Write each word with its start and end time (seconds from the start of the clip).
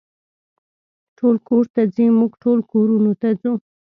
ټول 1.17 1.35
کور 1.47 1.65
ته 1.73 1.81
ځي، 1.95 2.05
موږ 2.19 2.31
ټول 2.43 2.59
کورونو 2.71 3.11
ته 3.21 3.29
ځو. 3.41 3.53